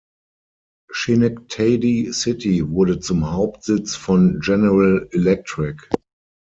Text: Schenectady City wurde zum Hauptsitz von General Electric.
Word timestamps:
Schenectady 0.91 2.11
City 2.11 2.67
wurde 2.71 2.99
zum 3.01 3.33
Hauptsitz 3.33 3.95
von 3.95 4.39
General 4.39 5.07
Electric. 5.11 5.89